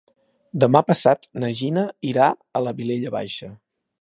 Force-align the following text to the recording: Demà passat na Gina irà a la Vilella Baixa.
Demà 0.63 0.81
passat 0.87 1.29
na 1.43 1.51
Gina 1.61 1.85
irà 2.13 2.31
a 2.61 2.67
la 2.69 2.77
Vilella 2.81 3.17
Baixa. 3.19 3.53